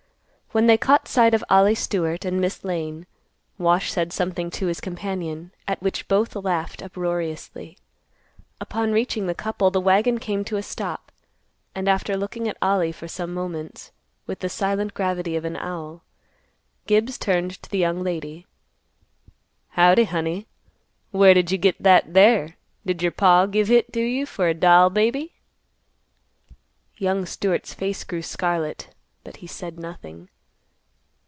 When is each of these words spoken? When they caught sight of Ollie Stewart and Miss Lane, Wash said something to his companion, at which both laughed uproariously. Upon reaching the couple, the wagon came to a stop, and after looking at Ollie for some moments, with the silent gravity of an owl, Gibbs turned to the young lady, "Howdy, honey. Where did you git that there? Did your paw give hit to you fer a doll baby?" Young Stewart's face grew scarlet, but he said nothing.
When 0.53 0.67
they 0.67 0.77
caught 0.77 1.07
sight 1.07 1.33
of 1.33 1.45
Ollie 1.49 1.75
Stewart 1.75 2.25
and 2.25 2.41
Miss 2.41 2.65
Lane, 2.65 3.07
Wash 3.57 3.89
said 3.89 4.11
something 4.11 4.49
to 4.51 4.67
his 4.67 4.81
companion, 4.81 5.51
at 5.65 5.81
which 5.81 6.09
both 6.09 6.35
laughed 6.35 6.83
uproariously. 6.83 7.77
Upon 8.59 8.91
reaching 8.91 9.27
the 9.27 9.33
couple, 9.33 9.71
the 9.71 9.79
wagon 9.79 10.17
came 10.19 10.43
to 10.43 10.57
a 10.57 10.61
stop, 10.61 11.09
and 11.73 11.87
after 11.87 12.17
looking 12.17 12.49
at 12.49 12.57
Ollie 12.61 12.91
for 12.91 13.07
some 13.07 13.33
moments, 13.33 13.93
with 14.27 14.39
the 14.39 14.49
silent 14.49 14.93
gravity 14.93 15.37
of 15.37 15.45
an 15.45 15.55
owl, 15.55 16.03
Gibbs 16.85 17.17
turned 17.17 17.63
to 17.63 17.69
the 17.69 17.77
young 17.77 18.03
lady, 18.03 18.45
"Howdy, 19.69 20.03
honey. 20.03 20.47
Where 21.11 21.33
did 21.33 21.49
you 21.51 21.57
git 21.57 21.81
that 21.81 22.13
there? 22.13 22.57
Did 22.85 23.01
your 23.01 23.13
paw 23.13 23.45
give 23.45 23.69
hit 23.69 23.93
to 23.93 24.01
you 24.01 24.25
fer 24.25 24.49
a 24.49 24.53
doll 24.53 24.89
baby?" 24.89 25.31
Young 26.97 27.25
Stewart's 27.25 27.73
face 27.73 28.03
grew 28.03 28.21
scarlet, 28.21 28.93
but 29.23 29.37
he 29.37 29.47
said 29.47 29.79
nothing. 29.79 30.27